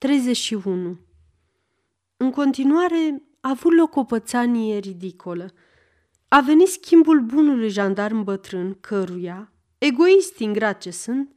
31. 0.00 0.98
În 2.16 2.30
continuare 2.30 3.22
a 3.40 3.48
avut 3.48 3.72
loc 3.72 3.96
o 3.96 4.04
pățanie 4.04 4.78
ridicolă. 4.78 5.52
A 6.28 6.40
venit 6.40 6.68
schimbul 6.68 7.20
bunului 7.20 7.68
jandarm 7.68 8.22
bătrân, 8.22 8.74
căruia, 8.80 9.52
egoist 9.78 10.38
ingrat 10.38 10.80
ce 10.80 10.90
sunt, 10.90 11.34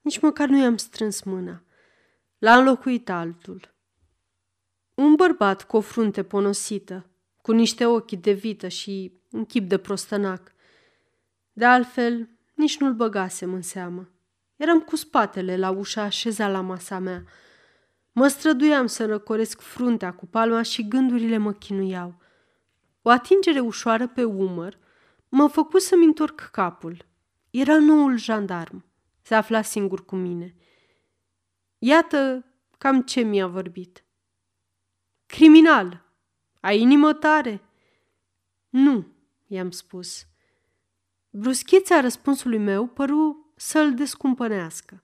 nici 0.00 0.20
măcar 0.20 0.48
nu 0.48 0.58
i-am 0.58 0.76
strâns 0.76 1.22
mâna. 1.22 1.62
L-a 2.38 2.56
înlocuit 2.56 3.10
altul. 3.10 3.74
Un 4.94 5.14
bărbat 5.14 5.62
cu 5.62 5.76
o 5.76 5.80
frunte 5.80 6.22
ponosită, 6.22 7.06
cu 7.42 7.52
niște 7.52 7.86
ochi 7.86 8.12
de 8.12 8.32
vită 8.32 8.68
și 8.68 9.12
un 9.30 9.44
chip 9.44 9.68
de 9.68 9.78
prostănac. 9.78 10.54
De 11.52 11.64
altfel, 11.64 12.28
nici 12.54 12.78
nu-l 12.78 12.94
băgasem 12.94 13.54
în 13.54 13.62
seamă. 13.62 14.10
Eram 14.56 14.80
cu 14.80 14.96
spatele 14.96 15.56
la 15.56 15.70
ușa 15.70 16.02
așezat 16.02 16.50
la 16.50 16.60
masa 16.60 16.98
mea. 16.98 17.24
Mă 18.16 18.28
străduiam 18.28 18.86
să 18.86 19.06
răcoresc 19.06 19.60
fruntea 19.60 20.12
cu 20.12 20.26
palma 20.26 20.62
și 20.62 20.88
gândurile 20.88 21.36
mă 21.36 21.52
chinuiau. 21.52 22.14
O 23.02 23.10
atingere 23.10 23.60
ușoară 23.60 24.08
pe 24.08 24.24
umăr 24.24 24.78
mă 25.28 25.46
făcu 25.46 25.78
să-mi 25.78 26.04
întorc 26.04 26.40
capul. 26.40 27.06
Era 27.50 27.78
noul 27.78 28.16
jandarm. 28.16 28.84
Se 29.22 29.34
afla 29.34 29.62
singur 29.62 30.04
cu 30.04 30.16
mine. 30.16 30.54
Iată 31.78 32.44
cam 32.78 33.02
ce 33.02 33.20
mi-a 33.20 33.46
vorbit. 33.46 34.04
Criminal! 35.26 36.04
Ai 36.60 36.80
inimă 36.80 37.12
tare? 37.12 37.60
Nu, 38.68 39.06
i-am 39.46 39.70
spus. 39.70 40.26
Bruschețea 41.30 42.00
răspunsului 42.00 42.58
meu 42.58 42.86
păru 42.86 43.52
să-l 43.56 43.94
descumpănească. 43.94 45.02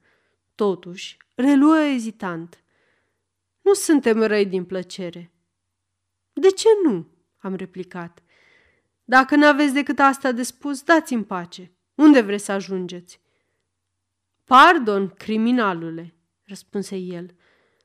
Totuși, 0.55 1.17
reluă 1.35 1.79
ezitant. 1.81 2.60
Nu 3.61 3.73
suntem 3.73 4.23
răi 4.23 4.47
din 4.47 4.65
plăcere. 4.65 5.33
De 6.33 6.51
ce 6.51 6.69
nu? 6.85 7.07
am 7.39 7.55
replicat. 7.55 8.23
Dacă 9.05 9.37
n-aveți 9.37 9.73
decât 9.73 9.99
asta 9.99 10.33
de 10.33 10.43
spus, 10.43 10.83
dați-mi 10.83 11.25
pace. 11.25 11.73
Unde 11.95 12.21
vreți 12.21 12.45
să 12.45 12.53
ajungeți? 12.53 13.21
Pardon, 14.45 15.09
criminalule, 15.09 16.15
răspunse 16.45 16.97
el. 16.97 17.35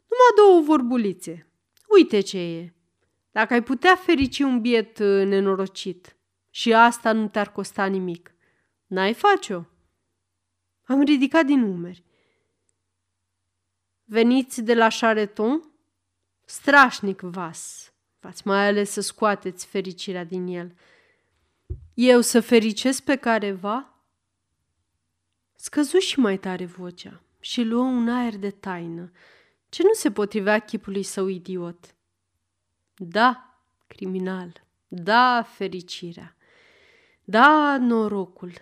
Numai 0.07 0.31
două 0.35 0.61
vorbulițe. 0.61 1.47
Uite 1.87 2.19
ce 2.19 2.37
e. 2.39 2.73
Dacă 3.31 3.53
ai 3.53 3.63
putea 3.63 3.95
ferici 3.95 4.39
un 4.39 4.61
biet 4.61 4.99
uh, 4.99 5.25
nenorocit 5.25 6.17
și 6.49 6.73
asta 6.73 7.11
nu 7.11 7.27
te-ar 7.27 7.51
costa 7.51 7.85
nimic, 7.85 8.35
n-ai 8.87 9.13
face-o? 9.13 9.61
Am 10.83 11.01
ridicat 11.03 11.45
din 11.45 11.61
umeri. 11.61 12.04
Veniți 14.07 14.61
de 14.61 14.73
la 14.73 14.87
Chareton? 14.99 15.71
Strașnic 16.45 17.19
vas. 17.19 17.93
V-ați 18.19 18.47
mai 18.47 18.67
ales 18.67 18.91
să 18.91 19.01
scoateți 19.01 19.65
fericirea 19.65 20.23
din 20.23 20.47
el. 20.47 20.75
Eu 21.93 22.21
să 22.21 22.39
fericesc 22.39 23.03
pe 23.03 23.15
careva? 23.15 23.93
Scăzu 25.55 25.97
și 25.97 26.19
mai 26.19 26.37
tare 26.37 26.65
vocea 26.65 27.21
și 27.39 27.63
luă 27.63 27.83
un 27.83 28.09
aer 28.09 28.37
de 28.37 28.49
taină, 28.49 29.11
ce 29.69 29.83
nu 29.83 29.93
se 29.93 30.11
potrivea 30.11 30.59
chipului 30.59 31.03
său 31.03 31.27
idiot. 31.27 31.95
Da, 32.95 33.59
criminal, 33.87 34.63
da, 34.87 35.43
fericirea, 35.43 36.35
da, 37.23 37.77
norocul, 37.77 38.53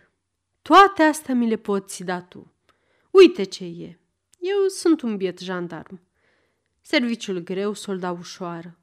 toate 0.62 1.04
astea 1.04 1.36
mi 1.36 1.48
le 1.48 1.56
poți 1.56 2.04
da 2.04 2.22
tu. 2.22 2.54
Uite 3.12 3.44
ce 3.44 3.64
e, 3.64 4.00
eu 4.46 4.68
sunt 4.68 5.02
un 5.02 5.18
biet 5.18 5.40
jandarm. 5.40 6.02
Serviciul 6.82 7.40
greu, 7.40 7.74
solda 7.74 8.12
ușoară. 8.12 8.78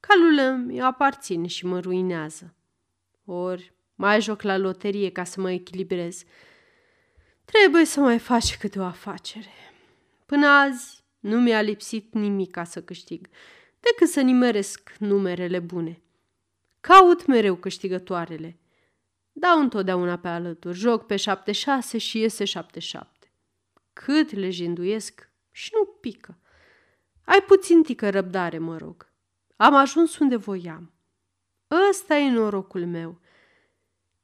Calul 0.00 0.38
îmi 0.38 0.80
aparține 0.80 1.46
și 1.46 1.66
mă 1.66 1.80
ruinează. 1.80 2.54
Ori 3.24 3.72
mai 3.94 4.20
joc 4.20 4.42
la 4.42 4.56
loterie 4.56 5.10
ca 5.10 5.24
să 5.24 5.40
mă 5.40 5.50
echilibrez. 5.50 6.22
Trebuie 7.44 7.84
să 7.84 8.00
mai 8.00 8.18
faci 8.18 8.56
câte 8.56 8.78
o 8.78 8.84
afacere. 8.84 9.52
Până 10.26 10.46
azi 10.46 11.04
nu 11.20 11.40
mi-a 11.40 11.60
lipsit 11.60 12.14
nimic 12.14 12.50
ca 12.50 12.64
să 12.64 12.82
câștig, 12.82 13.28
decât 13.80 14.08
să 14.08 14.20
nimeresc 14.20 14.94
numerele 14.98 15.58
bune. 15.58 16.02
Caut 16.80 17.26
mereu 17.26 17.54
câștigătoarele. 17.54 18.58
Dau 19.32 19.60
întotdeauna 19.60 20.18
pe 20.18 20.28
alături, 20.28 20.78
joc 20.78 21.06
pe 21.06 21.14
7-6 21.14 21.20
și 21.96 22.18
iese 22.18 22.44
7-7. 22.44 23.17
Cât 24.04 24.32
le 24.32 24.50
jinduiesc 24.50 25.30
și 25.50 25.70
nu 25.74 25.84
pică. 25.84 26.38
Ai 27.24 27.42
puțin 27.42 27.82
tică 27.82 28.10
răbdare, 28.10 28.58
mă 28.58 28.76
rog. 28.76 29.12
Am 29.56 29.74
ajuns 29.74 30.18
unde 30.18 30.36
voiam. 30.36 30.92
Ăsta 31.90 32.16
e 32.16 32.30
norocul 32.30 32.86
meu. 32.86 33.20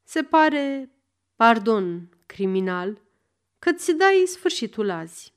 Se 0.03 0.23
pare, 0.23 0.91
pardon, 1.37 2.09
criminal, 2.27 3.01
că 3.59 3.73
ți 3.73 3.93
dai 3.93 4.25
sfârșitul 4.27 4.91
azi. 4.91 5.35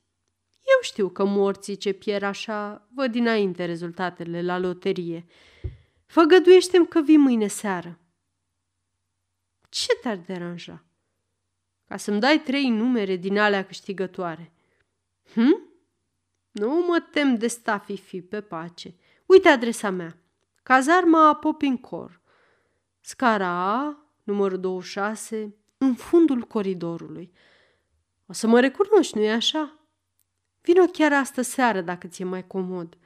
Eu 0.53 0.81
știu 0.81 1.09
că 1.09 1.23
morții 1.23 1.75
ce 1.75 1.91
pierd 1.91 2.23
așa 2.23 2.87
văd 2.93 3.11
dinainte 3.11 3.65
rezultatele 3.65 4.41
la 4.41 4.57
loterie. 4.57 5.25
Făgăduiește-mi 6.05 6.87
că 6.87 7.01
vii 7.01 7.17
mâine 7.17 7.47
seară. 7.47 7.99
Ce 9.69 9.93
te-ar 10.01 10.17
deranja? 10.17 10.86
Ca 11.87 11.97
să-mi 11.97 12.19
dai 12.19 12.39
trei 12.39 12.69
numere 12.69 13.15
din 13.15 13.37
alea 13.37 13.65
câștigătoare. 13.65 14.51
Hm? 15.33 15.61
Nu 16.51 16.83
mă 16.87 16.99
tem 17.11 17.35
de 17.35 17.47
stafifi 17.47 18.21
pe 18.21 18.41
pace. 18.41 18.95
Uite 19.25 19.47
adresa 19.47 19.89
mea. 19.89 20.17
Cazarma 20.63 21.35
Popincor. 21.35 22.21
Scara 23.01 23.47
A, 23.47 23.97
numărul 24.23 24.59
26, 24.59 25.55
în 25.77 25.93
fundul 25.95 26.41
coridorului. 26.41 27.31
O 28.25 28.33
să 28.33 28.47
mă 28.47 28.59
recunoști, 28.59 29.17
nu-i 29.17 29.31
așa? 29.31 29.79
Vino 30.61 30.85
chiar 30.85 31.13
astă 31.13 31.41
seară 31.41 31.81
dacă 31.81 32.07
ți-e 32.07 32.25
mai 32.25 32.47
comod. 32.47 32.97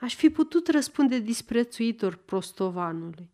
Aș 0.00 0.14
fi 0.14 0.30
putut 0.30 0.68
răspunde 0.68 1.18
disprețuitor 1.18 2.14
prostovanului, 2.16 3.30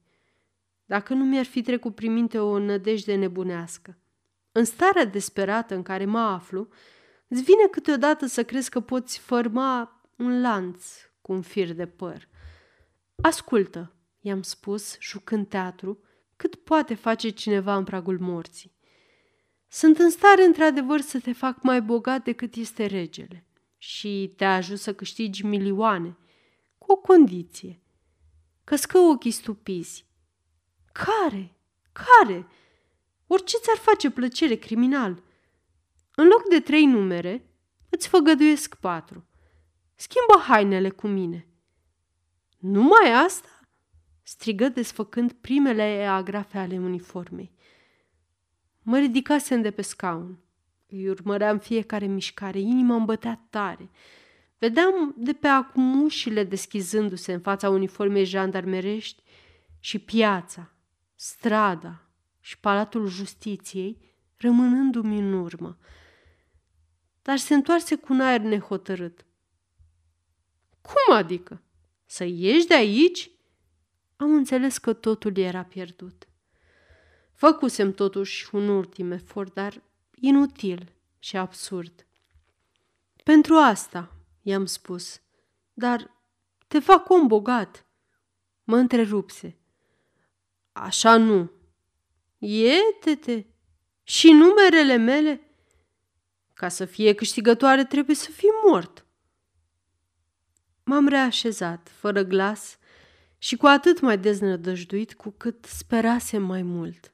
dacă 0.85 1.15
nu 1.15 1.25
mi-ar 1.25 1.45
fi 1.45 1.63
trecut 1.63 1.95
prin 1.95 2.13
minte 2.13 2.39
o 2.39 2.59
nădejde 2.59 3.15
nebunească. 3.15 3.99
În 4.57 4.65
starea 4.65 5.05
desperată 5.05 5.75
în 5.75 5.83
care 5.83 6.05
mă 6.05 6.19
aflu, 6.19 6.69
îți 7.29 7.43
vine 7.43 7.67
câteodată 7.71 8.27
să 8.27 8.45
crezi 8.45 8.71
că 8.71 8.81
poți 8.81 9.19
forma 9.19 10.01
un 10.17 10.41
lanț 10.41 10.87
cu 11.21 11.33
un 11.33 11.43
fir 11.43 11.73
de 11.73 11.87
păr. 11.87 12.29
Ascultă, 13.23 13.95
i-am 14.21 14.43
spus, 14.43 14.97
jucând 15.01 15.49
teatru, 15.49 16.03
cât 16.37 16.55
poate 16.55 16.95
face 16.95 17.29
cineva 17.29 17.77
în 17.77 17.85
pragul 17.85 18.19
morții. 18.19 18.77
Sunt 19.69 19.99
în 19.99 20.11
stare, 20.11 20.45
într-adevăr, 20.45 21.01
să 21.01 21.21
te 21.21 21.33
fac 21.33 21.63
mai 21.63 21.83
bogat 21.83 22.25
decât 22.25 22.55
este 22.55 22.87
regele 22.87 23.47
și 23.77 24.33
te 24.37 24.45
ajut 24.45 24.79
să 24.79 24.95
câștigi 24.95 25.47
milioane, 25.47 26.17
cu 26.79 26.93
o 26.93 26.97
condiție. 26.97 27.83
Că 28.65 28.77
scă 28.77 28.99
ochii 28.99 29.31
stupizi. 29.31 30.07
Care? 30.93 31.57
Care? 31.93 32.47
Orice 33.27 33.57
ți-ar 33.57 33.77
face 33.77 34.11
plăcere 34.11 34.55
criminal. 34.55 35.23
În 36.15 36.27
loc 36.27 36.49
de 36.49 36.61
trei 36.61 36.85
numere, 36.85 37.51
îți 37.89 38.09
făgăduiesc 38.09 38.75
patru. 38.75 39.27
Schimbă 39.95 40.45
hainele 40.47 40.91
cu 40.91 41.07
mine. 41.07 41.49
Numai 42.59 43.13
asta? 43.25 43.49
strigă 44.23 44.69
desfăcând 44.69 45.33
primele 45.33 46.07
agrafe 46.07 46.59
ale 46.59 46.79
uniformei. 46.79 47.53
Mă 48.83 48.99
ridicasem 48.99 49.63
de 49.63 49.71
pe 49.71 49.83
scaun. 49.83 50.39
Îi 50.87 51.09
urmăream 51.09 51.59
fiecare 51.59 52.07
mișcare, 52.07 52.59
inima 52.59 52.95
îmi 52.95 53.05
bătea 53.05 53.47
tare. 53.51 53.91
Vedeam 54.59 55.15
de 55.19 55.33
pe 55.33 55.47
acum 55.47 56.03
ușile 56.03 56.45
deschizându-se 56.45 57.33
în 57.33 57.41
fața 57.41 57.71
uniformei 57.71 58.25
jandarmerești 58.25 59.23
și 59.79 59.99
piața, 59.99 60.73
strada 61.15 62.06
și 62.47 62.59
palatul 62.59 63.07
justiției 63.07 64.15
rămânându-mi 64.37 65.19
în 65.19 65.33
urmă. 65.33 65.79
Dar 67.23 67.39
se 67.39 67.55
întoarse 67.55 67.97
cu 67.97 68.13
un 68.13 68.21
aer 68.21 68.41
nehotărât. 68.41 69.25
Cum 70.81 71.15
adică? 71.15 71.63
Să 72.05 72.25
ieși 72.25 72.67
de 72.67 72.75
aici?" 72.75 73.31
Am 74.17 74.35
înțeles 74.35 74.79
că 74.79 74.93
totul 74.93 75.37
era 75.37 75.63
pierdut. 75.63 76.29
Făcusem 77.33 77.93
totuși 77.93 78.55
un 78.55 78.69
ultim 78.69 79.11
efort, 79.11 79.55
dar 79.55 79.83
inutil 80.15 80.93
și 81.19 81.37
absurd. 81.37 82.07
Pentru 83.25 83.55
asta, 83.55 84.13
i-am 84.43 84.67
spus, 84.67 85.21
dar 85.73 86.11
te 86.67 86.79
fac 86.79 87.11
om 87.11 87.27
bogat. 87.27 87.87
Mă 88.65 88.77
întrerupse. 88.77 89.59
Așa 90.73 91.17
nu. 91.17 91.56
Iete-te! 92.39 93.45
Și 94.03 94.31
numerele 94.33 94.97
mele? 94.97 95.41
Ca 96.53 96.69
să 96.69 96.85
fie 96.85 97.15
câștigătoare 97.15 97.85
trebuie 97.85 98.17
să 98.17 98.31
fii 98.31 98.51
mort. 98.67 99.07
M-am 100.85 101.09
reașezat, 101.09 101.89
fără 101.89 102.23
glas, 102.23 102.79
și 103.39 103.57
cu 103.57 103.67
atât 103.67 104.01
mai 104.01 104.19
deznădăjduit 104.19 105.15
cu 105.15 105.35
cât 105.37 105.65
sperase 105.65 106.39
mai 106.39 106.63
mult. 106.63 107.11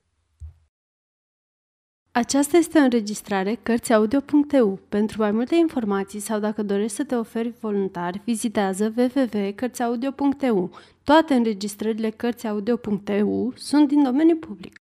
Aceasta 2.10 2.56
este 2.56 2.78
o 2.78 2.82
înregistrare 2.82 3.54
Cărțiaudio.eu. 3.54 4.80
Pentru 4.88 5.20
mai 5.20 5.30
multe 5.30 5.54
informații 5.54 6.20
sau 6.20 6.38
dacă 6.38 6.62
dorești 6.62 6.96
să 6.96 7.04
te 7.04 7.14
oferi 7.14 7.54
voluntar, 7.60 8.20
vizitează 8.24 8.94
www.cărțiaudio.eu. 8.96 10.70
Toate 11.04 11.34
înregistrările 11.34 12.10
Cărțiaudio.eu 12.10 13.52
sunt 13.56 13.88
din 13.88 14.02
domeniu 14.02 14.36
public. 14.36 14.81